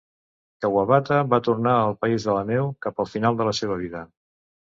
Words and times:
Kawabata 0.63 1.17
va 1.33 1.39
tornar 1.47 1.75
al 1.81 1.93
"País 2.05 2.25
de 2.29 2.35
la 2.37 2.43
Neu" 2.49 2.71
cap 2.87 3.03
al 3.05 3.09
final 3.13 3.37
de 3.43 3.47
la 3.51 3.55
seva 3.61 3.77
vida. 3.85 4.05